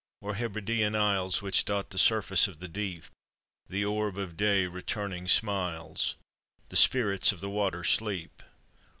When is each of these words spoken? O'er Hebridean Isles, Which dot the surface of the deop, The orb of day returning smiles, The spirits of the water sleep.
O'er 0.23 0.33
Hebridean 0.33 0.95
Isles, 0.95 1.43
Which 1.43 1.63
dot 1.63 1.91
the 1.91 1.99
surface 1.99 2.47
of 2.47 2.57
the 2.57 2.67
deop, 2.67 3.11
The 3.69 3.85
orb 3.85 4.17
of 4.17 4.35
day 4.35 4.65
returning 4.65 5.27
smiles, 5.27 6.15
The 6.69 6.75
spirits 6.75 7.31
of 7.31 7.39
the 7.39 7.51
water 7.51 7.83
sleep. 7.83 8.41